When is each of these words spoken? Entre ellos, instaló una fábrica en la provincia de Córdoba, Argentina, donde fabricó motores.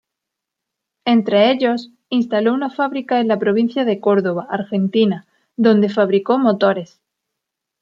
Entre 1.05 1.51
ellos, 1.51 1.91
instaló 2.09 2.53
una 2.55 2.71
fábrica 2.71 3.19
en 3.19 3.27
la 3.27 3.37
provincia 3.37 3.85
de 3.85 3.99
Córdoba, 3.99 4.47
Argentina, 4.49 5.27
donde 5.57 5.89
fabricó 5.89 6.39
motores. 6.39 6.99